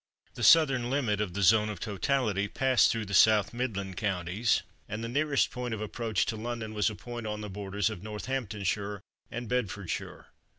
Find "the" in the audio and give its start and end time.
0.33-0.41, 1.35-1.43, 3.05-3.13, 5.03-5.07, 7.41-7.51